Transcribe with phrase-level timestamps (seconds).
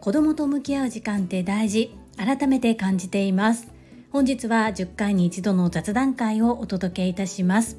[0.00, 1.94] 子供と向き合う時間って大事。
[2.16, 3.68] 改めて感じています。
[4.10, 7.76] 本日は10回に一度の雑談会をお届けいたします。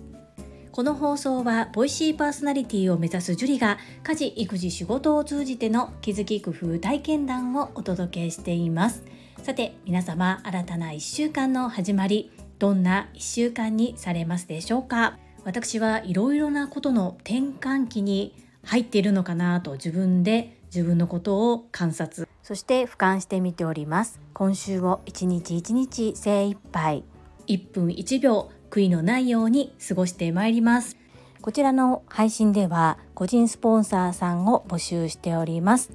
[0.72, 9.04] この放送はボイシーパーソナリティを目指すジュリが家事育児仕事を通じての気づき工夫体験談をお届けしています。
[9.44, 15.18] さて皆様新たな1週間の始まりどんな1週間にされますでしょうか？
[15.44, 22.28] 私はいろいろなことの転換期に入っているのかなと自分で自分のことを観察。
[22.44, 24.20] そして俯瞰してみております。
[24.34, 27.04] 今週を一日一日精一杯。
[27.48, 30.98] 1分1秒悔いのないように過ごしてまいります。
[31.42, 35.92] こちらの配信では個人スポンサーさんを募集しております。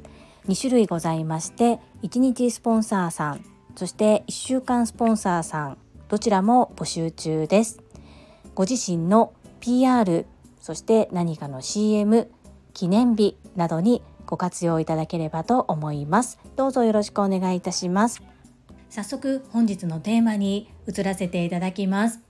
[0.48, 3.45] 2種類ございまして1日スポンサーさん
[3.77, 7.81] そして1週間スポンサーさんどちらも募集中です
[8.55, 10.27] ご自身の PR
[10.61, 12.31] そして何かの CM
[12.73, 16.39] 記念日などにご活用いただければと思います。
[16.56, 18.23] どうぞよろしくお願いいたします。
[18.89, 22.20] 早速本日のテーマに移らせていただきます。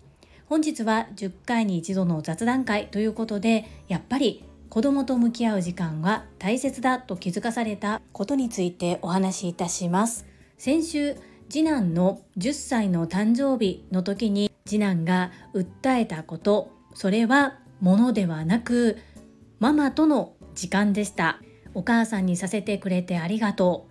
[0.47, 10.27] 本日は10回に一度の雑談会ということでやっぱり子供と向き合う時間は大切だと気づかされたことについてお話しいたします。
[10.59, 11.17] 先週
[11.49, 18.97] 次男の10歳の誕生日の時に次男が訴えたことそれはものではなく
[19.61, 21.41] ママとの時間でした。
[21.75, 23.89] お母さんにさせてくれてありがと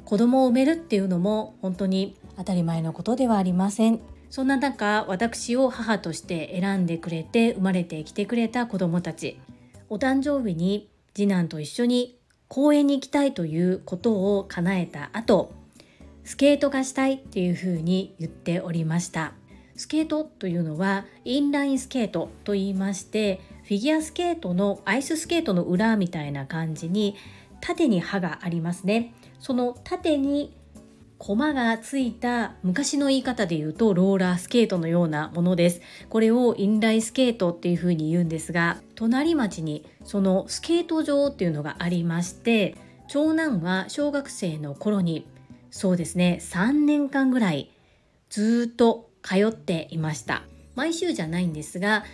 [0.00, 0.04] う。
[0.04, 4.00] 子供を産めるっていうのも本当に当たり前のことではありません。
[4.30, 9.40] そんな中私を母として選んでくれて生まれてきてくれた子供たち。
[9.88, 15.52] お誕生日に次男と一緒に公園に行きたいということを叶えた後
[16.24, 19.32] スケートがしたいっていうふうに言っておりました。
[19.82, 27.16] スケートというのはインラインスケートと言いましてフィギュアスケートのアイススケートの裏みたいな感じに
[27.60, 29.12] 縦に刃がありますね。
[29.40, 30.56] その縦に
[31.18, 35.80] 駒がついた昔の言い方で言うとローラースケートのようなものです。
[36.08, 42.76] これをインラインスケートっていう風に言うんですが隣町にそのスケート場っていうのがありまして
[43.08, 45.26] 長男は小学生の頃に
[45.72, 47.72] そうですね3年間ぐらい
[48.30, 50.42] ずっと通っていました
[50.74, 52.04] 毎週じゃないんですが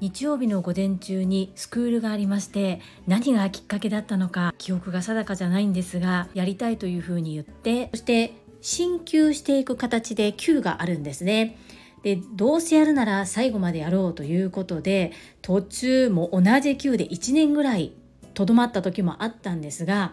[0.00, 11.56] 日曜日の午前中にスクールがありまして何がきっかけだったのか記憶が定かじゃないんですがやりたいというふうに言ってそして進級していく形で級があるんですね。
[12.02, 15.12] でどうせやるなら最後までやろうということで
[15.42, 17.92] 途中も同じ級で1年ぐらい
[18.34, 20.12] とどまった時もあったんですが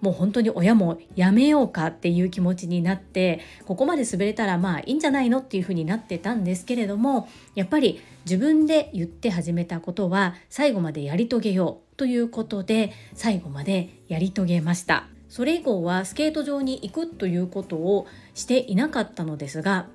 [0.00, 15.06] もう本当に親もやめようかっていう気持ちになってここまで滑れたらまあいいんじゃないのっていうふうになってたんですけれどもやっぱり自分で言って始めたことは最後までやり遂げようということで最後までやり遂げました。
[15.28, 19.86] それ以降はスケート場に行くということをしていなかったのですが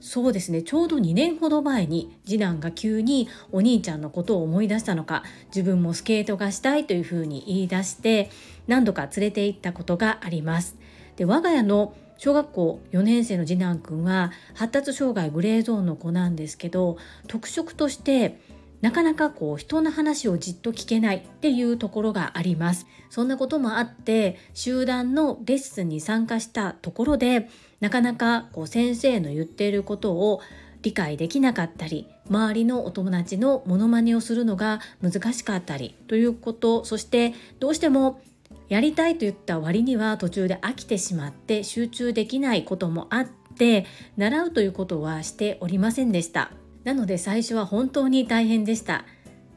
[0.00, 8.30] そうですねちょうど2年ほど前に次男が急にお兄ちゃんのことを思い出したのか自分もスケートがしたいというふうに言い出して
[8.66, 10.76] 何度か連れて行ったことがあります。
[11.16, 16.98] で我が家の小学校4年生の次男くんは発達障害グレーゾーンの子なんですけど
[17.28, 18.40] 特色として
[18.80, 22.86] なかなかこう人の話をじっと聞けないっていうところがあります。
[23.10, 27.48] そんなこともあって集団のレッスンに参加したところで
[27.80, 30.40] なかなかこう先生の言っていることを
[30.82, 38.20] 理解できなかったり周りのお友達のモノマネをするのが難しかったりということそしてどうしても
[38.68, 43.86] やりたいと言った割には途中で飽きてしまって集中できないこともあって
[44.16, 46.52] 習うということはしておりませんでした。
[46.84, 49.04] なので最初は本当に大変でした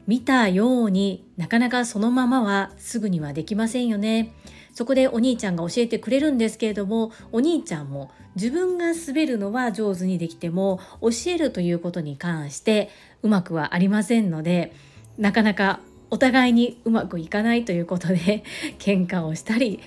[0.06, 4.34] 見たようになかなかそのままはすぐにはできませんよね
[4.72, 12.90] そこでお兄ちゃんが教えてくれるんですけれどもお兄ちゃんも自分が滑るのは上手にできても教えるということに関して
[13.22, 14.72] うまくはありませんので
[15.18, 15.80] なかなか
[16.10, 18.44] お互いにうまくいかないということで
[18.78, 19.80] 喧嘩をしたり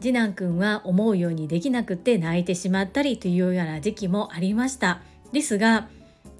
[0.00, 5.00] 次男くんは思うようにできなくて泣いてしまったりというような時期もありました。
[5.32, 5.88] ですが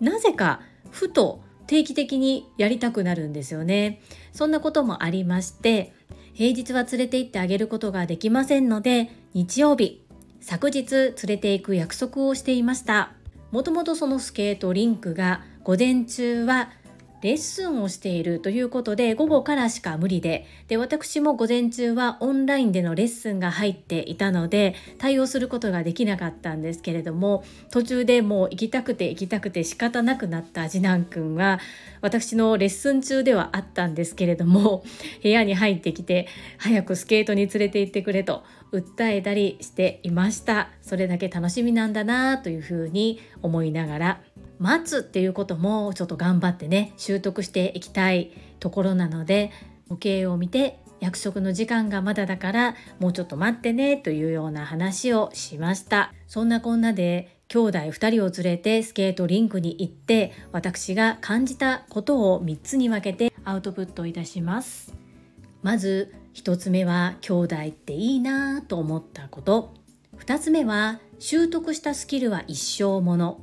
[0.01, 4.01] なぜかふと定期的にやりたくなるんですよね。
[4.33, 5.93] そんなこともありまして
[6.37, 10.05] 平日は連れて行ってあげることができませんので日曜日
[10.43, 13.13] 昨日連れて行く約束をしていました。
[13.53, 16.69] もともとそのスケートリンクが午前中は
[17.23, 20.47] レッスンをしているということで午後からしか無理で。
[20.69, 31.61] で私も午前中はオンラインでのレッスンが入っていたので対応することができなかったんですけれども途中でもう行きたくて行きたくて仕方なくなった次男くんは
[32.01, 34.85] 私のレッスン中ではあったんですけれども
[35.23, 36.29] 部屋に入ってきて
[36.59, 38.43] 早くスケートに連れて行ってくれと
[38.73, 40.71] 訴えたりしていました。
[40.83, 44.21] それだけ楽しみなんだなというふうに思いながら
[44.59, 49.51] 待つっていうこともちょっと頑張ってね習得していきたいところなので
[49.89, 56.13] 時計を見て約束の時間がまだだからもうちょっと待ってねというような話をしました。
[56.27, 64.95] そんなこんなで兄弟2人を連れてスケートリンクに行って私が感じたことを3つに分けてアウトプットいたします。
[65.63, 69.75] まず1つ目は兄弟っていいなと思ったこと。
[70.19, 73.41] 2つ目は習得したスキルは一生もの。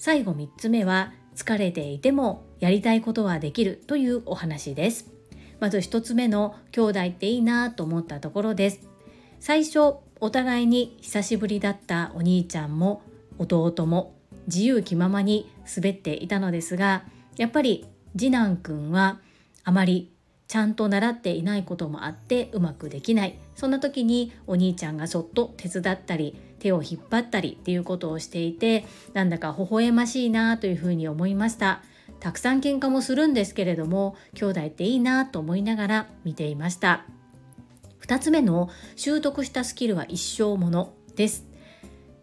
[0.00, 5.12] 最後3つ目は疲れていてもやりたいことはできるというお話です。
[5.58, 8.88] まず1つ目の兄弟っていいなと思ったところです。
[9.40, 13.02] 最初お互いに久しぶりだったお兄ちゃんも
[13.36, 14.16] 弟も
[14.46, 17.04] 自由気ままに滑っていたのですが
[17.36, 17.86] やっぱり
[18.16, 19.20] 次男くんは
[19.64, 20.14] あまり
[20.48, 23.38] ちゃんと習っていないこともあってうまくできない。
[23.54, 31.82] そんな時にお兄ちゃんがそっと手伝ったり手を引っ張ったりっていうことをしていてなんだか微笑ましいなというふうに思いました。
[32.20, 37.04] たくさん喧嘩もするんですけれども兄弟っていいなと思いながら見ていました。
[38.02, 41.46] 2つ目の習得したスキルは一生ものです。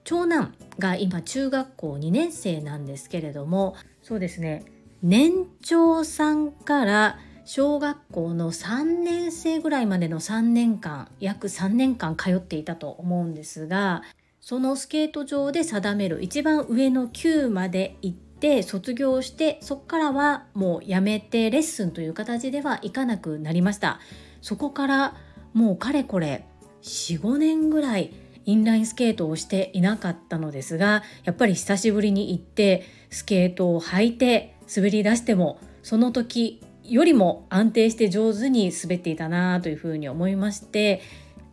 [0.03, 4.63] 長男が今中学校2年生なんですけれどもそうですね。
[5.01, 14.03] 年長さんから小学校の3年生ぐらいまでの3年間約3年間通っていたと思うんですが
[14.41, 23.99] そのスケート場で定める一番上の級まで行って卒業してそこからはもうやめてレッスンという形ではいかなくなりました。
[24.41, 25.15] そこから
[25.53, 26.45] もうかれこれ
[26.83, 28.13] 45年ぐらい
[28.45, 41.01] インラインスケートをしていなかったのですがやっぱり久しぶりに行ってスケートを履いて滑り出してもその時よりも安定して上手に滑っていたなというふうに思いまして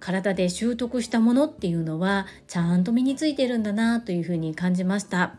[0.04, 5.36] 体で習得したものっていうのはちゃんと身についてるんだなというふうに感じました。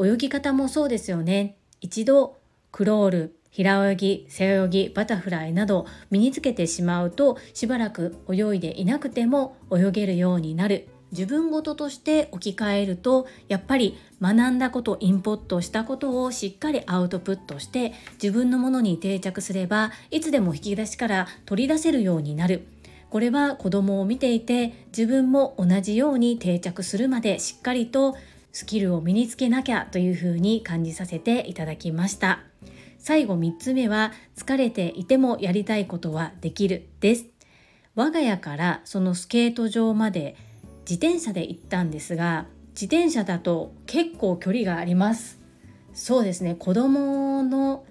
[0.00, 1.56] 泳ぎ方もそうですよね。
[1.80, 2.38] 一度
[2.70, 10.86] クロール平泳ぎ背泳ぎバタフライなど身につけてしまうとしばらく泳いでいなくても泳げるようになる。
[11.10, 17.92] 自分事として置き換えるとやっぱり学んだことインポットしたことをしっかりアウトプットして
[18.22, 22.68] 自分のものに定着すればいつでも引き出しから取り出せるようになる。
[23.10, 28.16] これは子供を見ていて自分も同じように定着するまでしっかりと
[28.52, 32.40] スキルを身につけなきゃというふうに感じさせていただきました。
[32.98, 37.26] 最後3つ目は疲れていてもやりたいことはできるです。
[37.94, 40.36] 我が家からそのスケート場まで
[40.88, 45.40] 自転車で行ったんですが自転車だと結構距離があります。
[45.92, 46.54] そうですね。
[46.54, 47.86] 子供の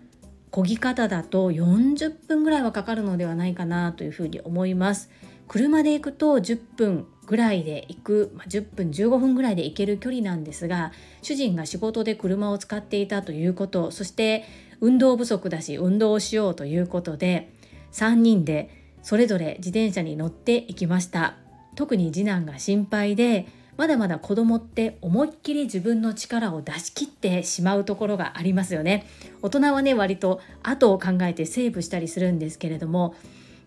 [0.56, 5.10] 漕ぎ方だと40分ぐらいはかかるのではないかなというふうに思います。
[5.50, 14.46] 車で行くと10分ぐらいで行く、まあ、10分15分ぐらいで行ける距離なんですが主人が仕事で車を使っていたということそして
[14.80, 17.52] 運動不足だし運動をしようということで
[17.92, 21.36] 3人でそれぞれ自転車に乗っていきました。
[21.76, 23.46] 特に次男が心配で
[23.78, 29.06] まだまだ子供って思いっきり自分の力を出し切ってしまうところがありますよね。
[29.42, 33.16] 大人はね割と後を考えてセーブしたりするんですけれども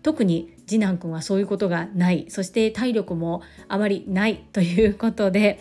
[0.01, 2.25] 特に次男くんはそういうことがない。
[2.29, 5.59] そして体力もあまりないということで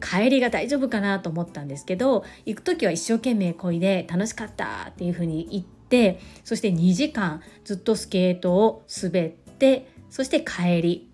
[0.00, 11.08] 帰りが大丈夫かなと思ったんですけど行く時は一生懸命こいで楽しかったっていうふうに言ってそして2時間ずっとスケートを滑ってそして帰り。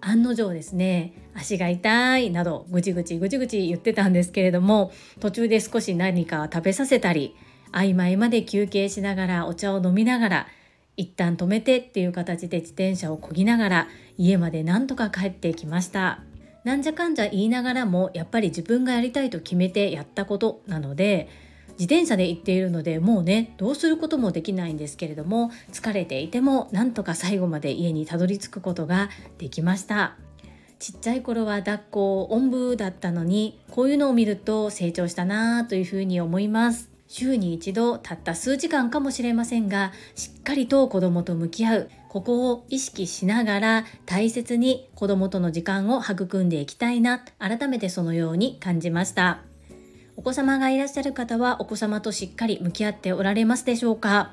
[0.00, 7.36] 案の定ですね足が痛いなどぐちぐちぐちぐち言ってたんですけれども途中で少し何か食べさせたり
[7.72, 10.46] 曖昧まで休憩しながらお茶を飲みながら
[10.96, 16.22] 一旦止めてっていう形で自転車をこぎながら家までなんとか帰ってきました。
[16.64, 21.28] なんじゃかんじゃ言いながらもやっぱり自分がやりたいと決めてやったことなので
[21.78, 30.27] 自転車で行っているのでもうねどうすることもできないんですけれども疲れていてもなんとか最後まで家にたどり着くことができました。
[30.78, 36.90] ちっちゃい頃は抱っこおんぶだったのにこういうのを見ると成長したなというふうに思います。
[37.08, 41.90] 週に一度たった数時間かもしれませんがしっかりと子供と向き合う。
[42.08, 47.24] ここを意識しながら大切に子供との時間を育んでいきたいな。
[47.38, 49.40] 改めてそのように感じました。
[50.16, 54.32] お子様がいらっしゃる方はお子様としっかり向き合っておられますでしょうか？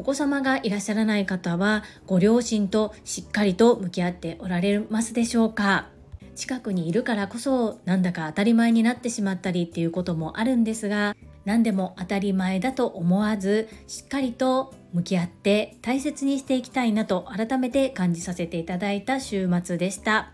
[0.00, 5.88] お子様がいらっしゃらない方はご両親としっかりと向き合っておられますでしょうか？
[6.34, 11.14] 近くにいるからこそなんだか当たり前になってしまったりっていうこともあるんですが
[11.44, 20.32] 何でも当たり前だと思わずしっかりと向き合って大切にしていきたいなと改めて感じさせていただいた週末でした。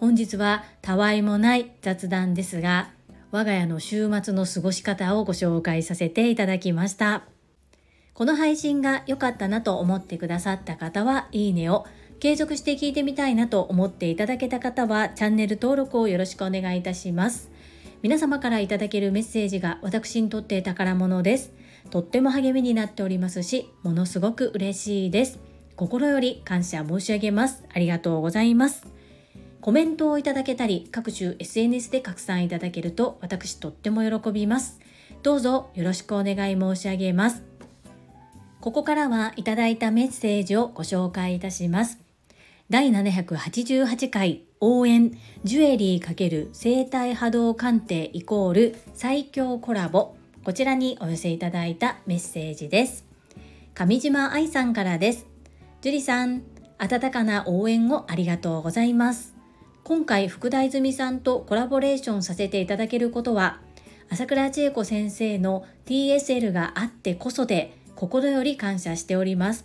[0.00, 2.88] 本日はたわいもない雑談ですが
[3.30, 7.24] 我が家の週末の過ごし方をご紹介させていただきました。
[8.14, 11.86] この配信が良かったなと思ってくださった方はいいねを
[12.20, 17.52] 継続して聞いてみたいなと思っていただけた方はチャンネル登録をよろしくお願いいたします
[18.02, 21.52] 皆様からいただけるメッセージが私にとって宝物です。
[21.90, 25.38] とっても励みになっておりますし、ものすごく嬉しいです。
[25.76, 27.62] 心より感謝申し上げます。
[27.72, 28.88] ありがとうございます。
[29.60, 34.80] コメントをいただけたり、各種 SNS で拡散いただけると私とっても喜びます。
[35.22, 37.51] どうぞよろしくお願い申し上げます。
[38.62, 41.98] ここからはいただいたメッセージをご紹介いたします。
[42.70, 50.14] 第788回応援ジュエリー×生体波動鑑定イコール最強コラボ。
[50.44, 53.04] こちらにお寄せいただいたメッセージです。
[53.74, 55.26] 上島愛さんからです。
[55.80, 56.44] 樹里さん
[56.78, 59.34] 温かな応援をありがとうございます。
[59.82, 63.58] 今回福田泉さんとコラボレーションさせていただけることは
[64.08, 69.64] 朝倉千恵子先生の TSL があってこそで心より感謝しております。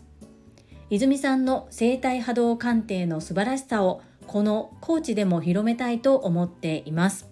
[0.92, 7.28] 泉さんの生体波動鑑定の素晴らしさをこの高知でも広めたいと思っています。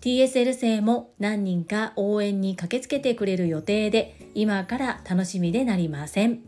[0.00, 6.40] TSL 生も何人か応援に駆けつけてくれる予定で今から楽しみでなりません。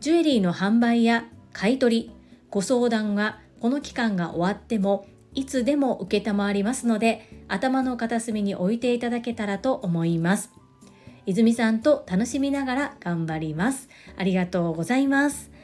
[0.00, 2.10] ジュエリーの販売や買い取り
[2.48, 10.55] ご相談はこの期間が終わってもいつでも承りますので頭の片隅に置いていただけたらと思います。
[11.26, 15.56] 泉さんと楽しみながら頑張りますありがとうございます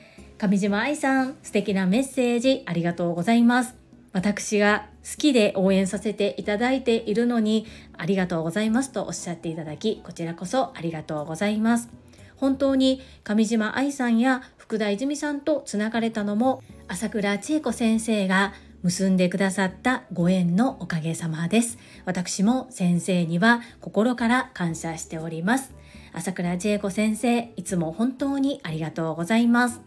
[0.43, 3.77] 上島愛さん、素敵なメッセージありがとうございます。
[4.13, 7.65] 私が好きで応援させていただいているのに、
[7.97, 11.91] ありがとうございますとおっしゃっていただき、こちらこそありがとうございます。
[12.37, 21.79] 本当に上島愛さんや福田泉さんとつながれたのも、朝倉千恵子先生が結んでくださったご縁のおかげさまです。
[22.05, 25.73] 私も先生には心から感謝しております。
[26.13, 29.81] 朝倉千恵子先生、いつも本当にありがとうございます。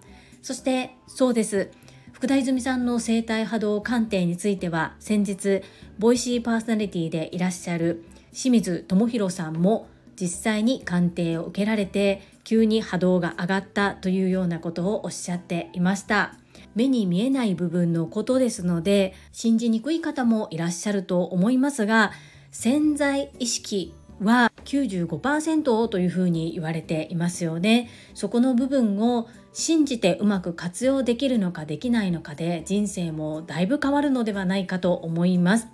[0.46, 1.72] そしてそうです
[2.12, 5.64] 福田泉さんの生体波動鑑定については先日
[5.98, 9.88] ボイシーパーソナリティでいらっしゃる清水智弘さんも
[10.22, 16.36] 実際に鑑定を受けられて急に波動が上がったというようなことをおっしゃっていました
[16.76, 22.12] 目に見えない部分のことですので信じにくい方もいらっしゃると思いますが
[22.52, 35.68] 潜在意識は95%というふうに言われていますよねそこの部分を信じてうまく活用できるのかできないのかで人生もだいぶ変わるのではないかと思います。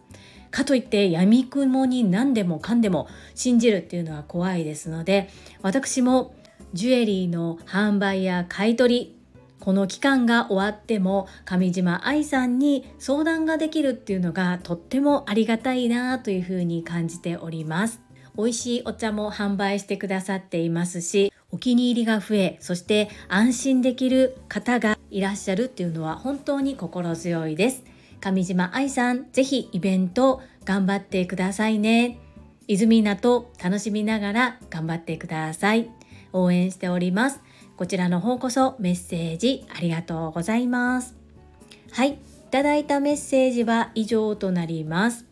[0.52, 5.30] かといって闇雲に何でもかんでも信じるっていうのは怖いですので
[5.62, 6.36] 私も
[6.74, 9.21] ジュエリーの販売や買い取り
[9.62, 18.02] この期間が終わっても上島愛さんに相談ができるっていうのがとってもありがたいなというふうに感じております。
[18.36, 27.84] 美味しいお茶も販売してくださっていますしお気に入りが増えそして安心できる方がいらっしゃるっていうのは本当に心強いです。
[28.20, 32.20] 上島愛さんぜひイベント頑張ってくださいね。
[32.68, 35.90] 泉名と楽しみながら頑張ってください。
[36.34, 37.42] 応援しております。
[37.82, 41.16] こちらの方こそメッセージありがとうございます。
[41.92, 42.16] はいい
[42.52, 45.26] ただいたメッセージは以上となります。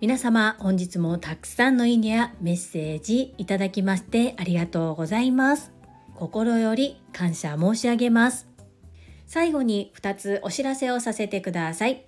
[0.00, 5.70] 皆様本日もたくさんのいいねやメッセージいただきましてありがとうございます。
[6.16, 8.48] 心より感謝申し上げます。
[9.28, 12.07] 最後に2つお知らせをさせてください。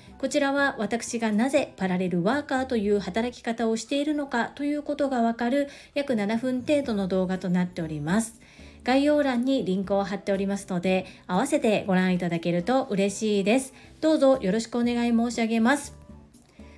[0.21, 8.39] こちらは私がなぜパラレルワーカーという働き方をしているのかということがわかる約7分程度の動画となっております。
[8.83, 13.73] 概要欄にリンクを貼っておりますので、合わせてご覧いただけると嬉しいです。
[13.99, 15.97] どうぞよろしくお願い申し上げます。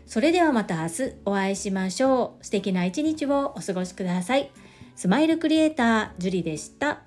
[0.05, 4.51] それではまた明日お会いしましょう素敵な一日をお過ごしください
[4.95, 7.01] スマイルクリエイタージュリでした